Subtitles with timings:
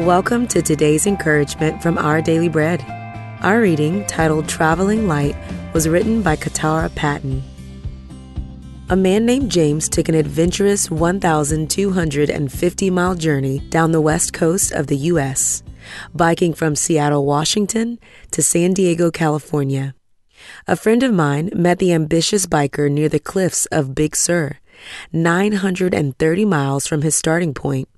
[0.00, 2.84] Welcome to today's encouragement from Our Daily Bread.
[3.40, 5.34] Our reading, titled Traveling Light,
[5.72, 7.42] was written by Katara Patton.
[8.90, 14.88] A man named James took an adventurous 1,250 mile journey down the west coast of
[14.88, 15.62] the U.S.,
[16.14, 17.98] biking from Seattle, Washington
[18.32, 19.94] to San Diego, California.
[20.68, 24.58] A friend of mine met the ambitious biker near the cliffs of Big Sur,
[25.14, 27.88] 930 miles from his starting point.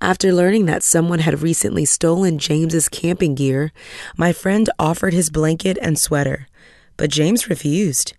[0.00, 3.72] After learning that someone had recently stolen James's camping gear,
[4.16, 6.48] my friend offered his blanket and sweater,
[6.96, 8.14] but James refused.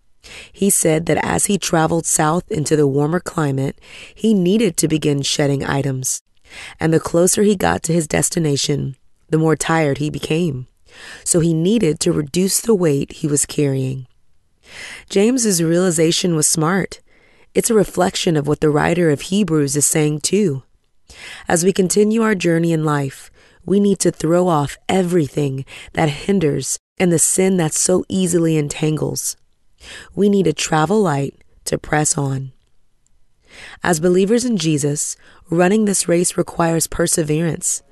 [0.52, 3.80] He said that as he traveled south into the warmer climate,
[4.13, 6.22] he needed to begin shedding items.
[6.80, 8.96] And the closer he got to his destination,
[9.30, 10.68] the more tired he became.
[11.23, 14.08] So he needed to reduce the weight he was carrying.
[15.10, 16.99] James's realization was smart.
[17.54, 20.63] It's a reflection of what the writer of Hebrews is saying too.
[21.48, 23.31] As we continue our journey in life,
[23.65, 29.37] we need to throw off everything that hinders and the sin that so easily entangles.
[30.15, 32.51] We need to travel light to press on.
[33.84, 35.15] As believers in Jesus,
[35.49, 37.84] running this race requires perseverance.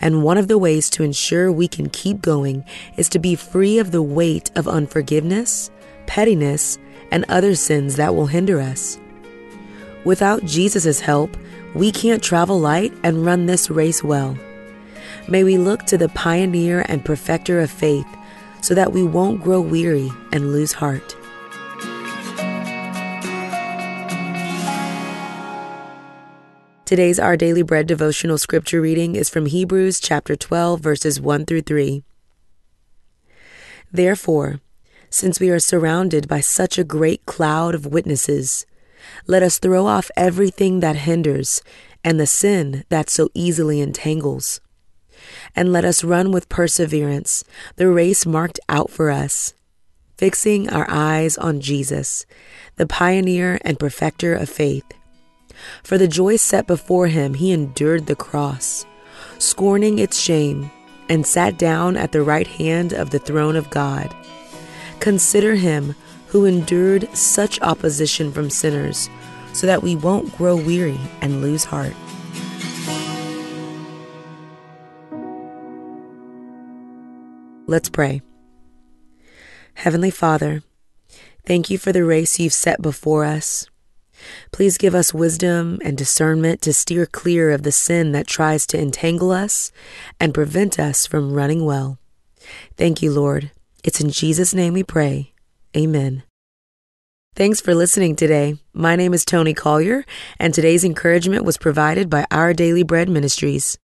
[0.00, 2.64] And one of the ways to ensure we can keep going
[2.96, 5.70] is to be free of the weight of unforgiveness,
[6.06, 6.78] pettiness,
[7.10, 8.98] and other sins that will hinder us.
[10.04, 11.36] Without Jesus' help,
[11.74, 14.36] we can't travel light and run this race well.
[15.28, 18.06] May we look to the pioneer and perfecter of faith
[18.62, 21.16] so that we won't grow weary and lose heart.
[26.84, 31.62] Today's Our Daily Bread devotional scripture reading is from Hebrews chapter 12, verses 1 through
[31.62, 32.04] 3.
[33.90, 34.60] Therefore,
[35.10, 38.66] since we are surrounded by such a great cloud of witnesses,
[39.26, 41.62] let us throw off everything that hinders
[42.04, 44.60] and the sin that so easily entangles.
[45.54, 47.44] And let us run with perseverance
[47.76, 49.54] the race marked out for us,
[50.16, 52.26] fixing our eyes on Jesus,
[52.76, 54.84] the pioneer and perfecter of faith
[55.82, 58.84] for the joy set before him, he endured the cross,
[59.38, 60.70] scorning its shame,
[61.08, 64.14] and sat down at the right hand of the throne of God.
[65.00, 65.94] Consider him
[66.28, 69.08] who endured such opposition from sinners,
[69.52, 71.94] so that we won't grow weary and lose heart.
[77.68, 78.22] Let's pray.
[79.74, 80.62] Heavenly Father,
[81.44, 83.66] thank you for the race you've set before us.
[84.52, 88.80] Please give us wisdom and discernment to steer clear of the sin that tries to
[88.80, 89.72] entangle us
[90.18, 91.98] and prevent us from running well.
[92.76, 93.50] Thank you, Lord.
[93.84, 95.32] It's in Jesus' name we pray.
[95.75, 96.23] Amen.
[97.33, 98.57] Thanks for listening today.
[98.73, 100.03] My name is Tony Collier,
[100.37, 103.77] and today's encouragement was provided by Our Daily Bread Ministries.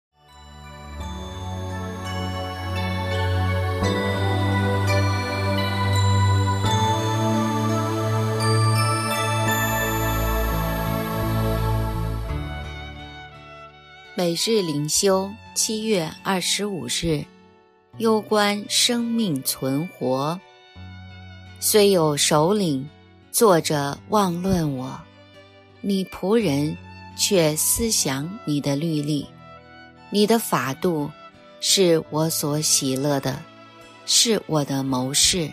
[14.15, 17.23] 每日灵修，七月二十五日，
[17.97, 20.41] 攸关生命存活。
[21.64, 22.84] 虽有首领
[23.30, 25.00] 坐着妄论我，
[25.80, 26.76] 你仆人
[27.16, 29.24] 却思想你的律例。
[30.10, 31.08] 你的法度
[31.60, 33.40] 是我所喜乐的，
[34.06, 35.48] 是我的谋士。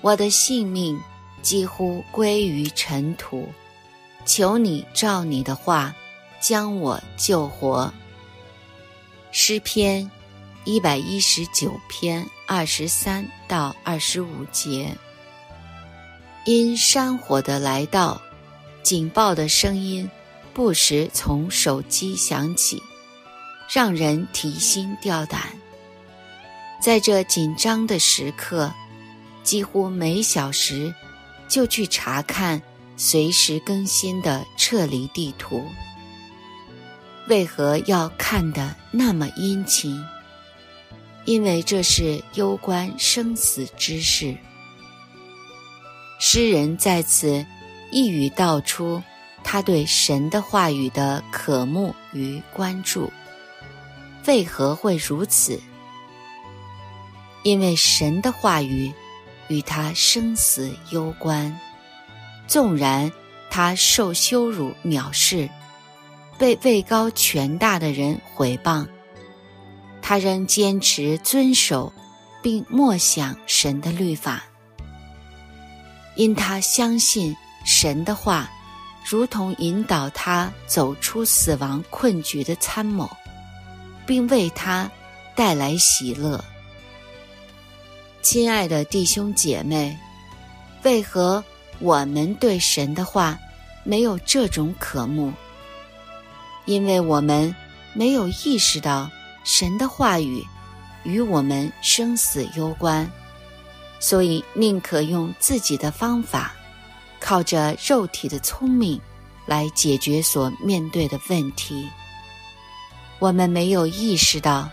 [0.00, 1.00] 我的性命
[1.42, 3.48] 几乎归于尘土，
[4.26, 5.94] 求你照你的话。
[6.40, 7.92] 将我救活。
[9.30, 10.10] 诗篇
[10.64, 14.96] 一百一十九篇二十三到二十五节。
[16.46, 18.20] 因山火的来到，
[18.82, 20.10] 警报的声音
[20.54, 22.82] 不时从手机响起，
[23.70, 25.42] 让人提心吊胆。
[26.82, 28.72] 在这紧张的时刻，
[29.42, 30.94] 几乎每小时
[31.46, 32.60] 就去查看
[32.96, 35.62] 随时更新的撤离地图。
[37.28, 40.02] 为何要看得那么殷勤？
[41.26, 44.34] 因为这是攸关生死之事。
[46.32, 47.44] 诗人在此
[47.90, 49.02] 一语道出
[49.42, 53.10] 他对神的话语的渴慕与关注。
[54.28, 55.60] 为何会如此？
[57.42, 58.92] 因为神的话语
[59.48, 61.58] 与他生死攸关。
[62.46, 63.10] 纵然
[63.50, 65.50] 他受羞辱藐视。
[66.38, 68.86] 被位高权大的人毁谤，
[70.00, 71.92] 他仍坚持遵守，
[72.40, 74.44] 并默想神的律法，
[76.20, 77.34] 因他相信
[77.64, 78.46] 神的话，
[79.08, 83.08] 如同引导他走出死亡困局的参谋，
[84.04, 84.90] 并为他
[85.34, 86.44] 带来喜乐。
[88.20, 89.98] 亲爱的弟兄姐妹，
[90.82, 91.42] 为何
[91.78, 93.38] 我们对神的话
[93.82, 95.32] 没有这种渴慕？
[96.66, 97.54] 因为我们
[97.94, 99.10] 没有意识到
[99.42, 100.44] 神的话语
[101.02, 103.10] 与我们生死攸关，
[104.00, 106.52] 所以宁可用自己的方法，
[107.20, 109.00] 靠着肉体的聪明
[109.46, 111.88] 来解决所面对的问题。
[113.20, 114.68] 我们没有意识到，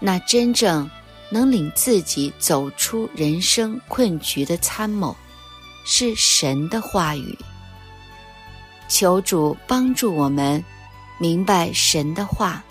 [0.00, 0.88] 那真正
[1.28, 5.14] 能领自己走出人生困局的参谋，
[5.84, 7.36] 是神的话语。
[8.88, 10.64] 求主帮助我们。
[11.18, 12.64] 明白神的话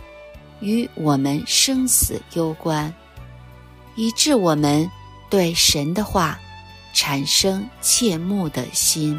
[0.59, 2.94] 与我们生死攸关，
[3.95, 4.89] 以致我们
[5.31, 6.38] 对神的话
[6.94, 9.18] 产生切慕的心。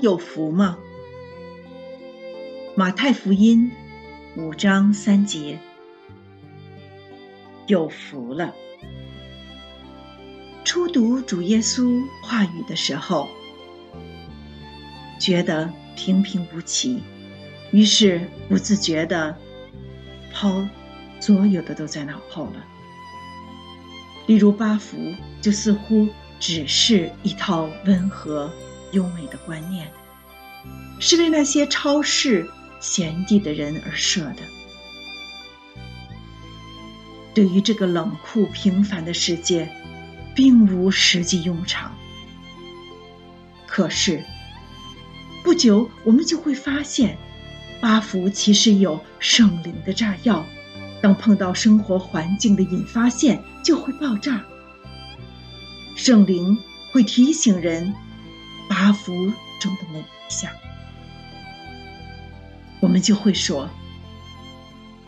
[0.00, 0.78] 有福吗？
[2.74, 3.70] 马太福音
[4.34, 5.58] 五章三节，
[7.66, 8.54] 有福了。
[10.64, 13.28] 初读主耶稣话语的时候，
[15.20, 17.02] 觉得平平无奇，
[17.70, 19.36] 于是不自觉的
[20.32, 20.66] 抛
[21.20, 22.64] 所有的都在脑后了。
[24.26, 24.96] 例如八福，
[25.42, 26.08] 就似乎
[26.38, 28.50] 只是一套温和。
[28.92, 29.90] 优美的观念，
[30.98, 32.50] 是为那些超世
[32.80, 34.42] 贤弟的人而设的。
[37.32, 39.70] 对于这个冷酷平凡的世界，
[40.34, 41.96] 并无实际用场。
[43.66, 44.24] 可是，
[45.44, 47.16] 不久我们就会发现，
[47.80, 50.44] 八福其实有圣灵的炸药，
[51.00, 54.44] 当碰到生活环境的引发线，就会爆炸。
[55.94, 56.58] 圣灵
[56.92, 57.94] 会提醒人。
[58.70, 59.12] 八福
[59.58, 60.48] 中的那一项，
[62.80, 63.68] 我们就会说：“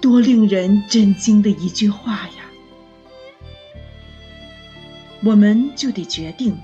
[0.03, 2.43] 多令人震惊的一句话呀！”
[5.23, 6.59] 我们就得决定，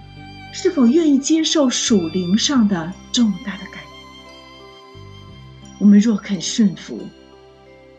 [0.52, 3.84] 是否愿意接受属灵上的重大的改变。
[5.78, 6.98] 我们若肯顺服，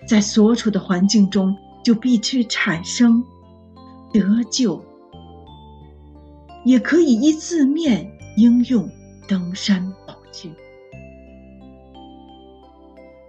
[0.06, 3.24] 在所处的环境中，就必须产生
[4.12, 4.84] 得救，
[6.66, 8.19] 也可以依字面。
[8.40, 8.90] 应用
[9.28, 10.56] 登山宝训，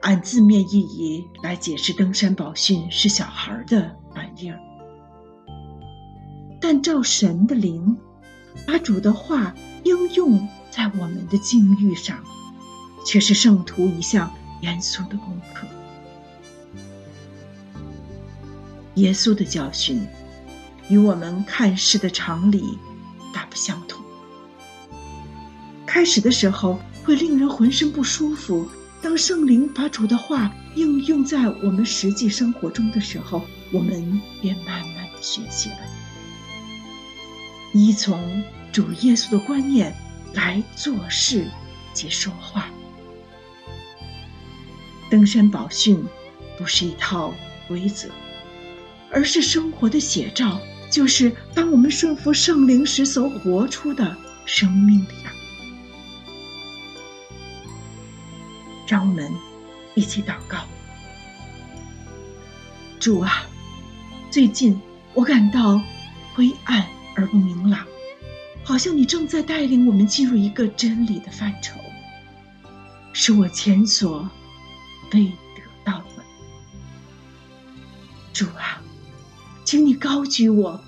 [0.02, 4.60] 按字面意义来解释，登山宝训是小孩的玩意儿。
[6.60, 7.98] 但照神的灵，
[8.64, 9.52] 把主的话
[9.82, 12.22] 应用在我们的境遇上，
[13.04, 15.66] 却是圣徒一项严肃的功课。
[18.94, 20.06] 耶稣的教训
[20.88, 22.78] 与我们看事的常理
[23.34, 24.04] 大不相同。
[25.90, 28.70] 开始的时候会令人浑身不舒服。
[29.02, 35.78] 当圣灵把主的话应用在我们实际生活中的时候，我们便慢慢的学习了，
[37.72, 39.92] 依从主耶稣的观念
[40.32, 41.44] 来做事
[41.92, 42.68] 及说话。
[45.10, 46.00] 登山宝训
[46.56, 47.34] 不是一套
[47.66, 48.08] 规则，
[49.10, 54.16] 而是生活的写照，就是当我们顺服圣灵时所活出的
[54.46, 55.29] 生命的样。
[58.90, 59.32] 让我们
[59.94, 60.58] 一起祷告。
[62.98, 63.46] 主啊，
[64.32, 64.80] 最近
[65.14, 65.80] 我感到
[66.34, 67.86] 灰暗而不明朗，
[68.64, 71.78] 好像你正在带领我们进入一个真理的范畴，
[73.12, 74.28] 是我前所
[75.12, 76.24] 未得到的。
[78.32, 78.82] 主啊，
[79.64, 80.80] 请你高举我，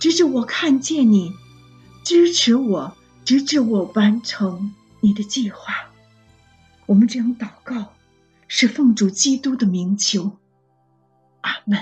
[0.00, 1.34] 直至我看见你，
[2.02, 5.91] 支持我，直至我完成你的计划。
[6.92, 7.86] 我们这样祷告，
[8.48, 10.30] 是奉主基督的名求。
[11.40, 11.78] 阿门。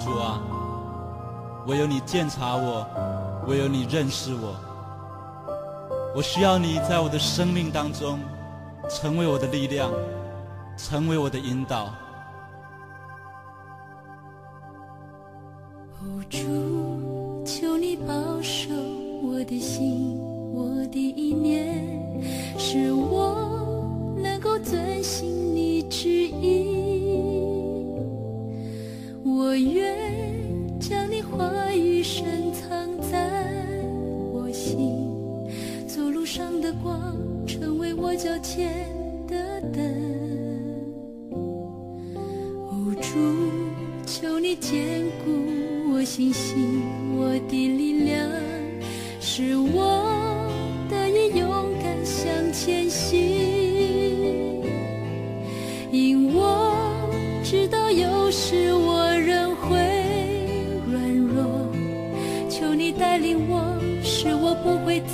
[0.00, 0.42] 主啊，
[1.68, 2.84] 唯有你鉴察我，
[3.46, 4.56] 唯有你认识我。
[6.16, 8.18] 我需要你在我的生命当中，
[8.90, 9.92] 成为我的力量，
[10.76, 11.94] 成为我的引导。
[21.18, 21.97] 一年。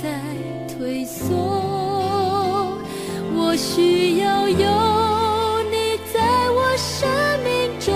[0.01, 0.19] 在
[0.77, 1.33] 退缩，
[3.33, 4.55] 我需要有
[5.69, 6.19] 你在
[6.51, 7.07] 我生
[7.43, 7.93] 命中，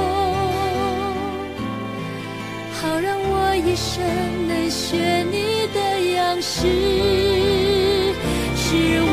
[2.74, 4.04] 好让我一生
[4.48, 5.80] 能学你的
[6.14, 6.68] 样式。
[8.56, 9.09] 是。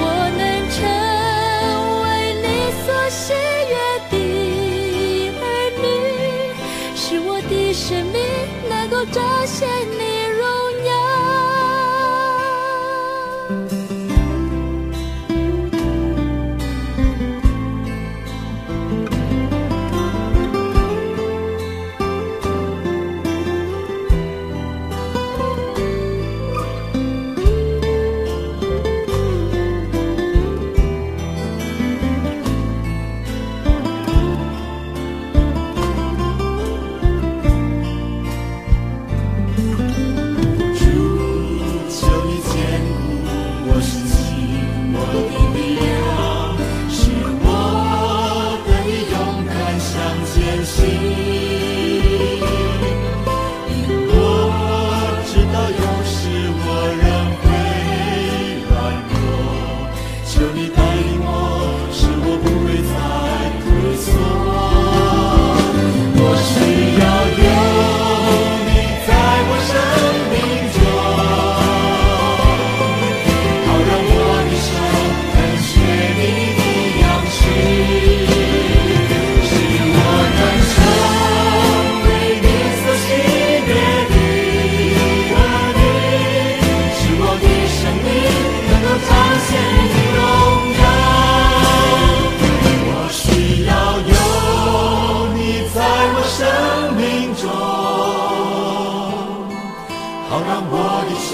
[100.29, 100.75] 好，让我
[101.09, 101.33] 一生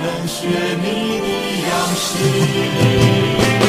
[0.00, 0.36] 能学
[0.80, 0.86] 你
[1.20, 1.28] 的
[1.68, 3.61] 样式。